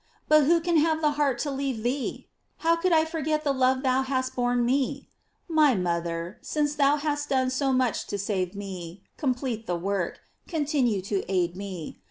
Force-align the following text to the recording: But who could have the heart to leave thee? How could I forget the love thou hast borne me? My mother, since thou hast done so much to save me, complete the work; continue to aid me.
But 0.27 0.45
who 0.45 0.59
could 0.61 0.77
have 0.79 0.99
the 0.99 1.11
heart 1.11 1.37
to 1.45 1.51
leave 1.51 1.83
thee? 1.83 2.27
How 2.65 2.75
could 2.75 2.91
I 2.91 3.05
forget 3.05 3.43
the 3.43 3.53
love 3.53 3.83
thou 3.83 4.01
hast 4.01 4.33
borne 4.35 4.65
me? 4.65 5.07
My 5.47 5.75
mother, 5.75 6.39
since 6.41 6.73
thou 6.73 6.95
hast 6.95 7.29
done 7.29 7.51
so 7.51 7.71
much 7.71 8.07
to 8.07 8.17
save 8.17 8.55
me, 8.55 9.03
complete 9.17 9.67
the 9.67 9.77
work; 9.77 10.21
continue 10.47 11.03
to 11.03 11.23
aid 11.31 11.55
me. 11.55 11.99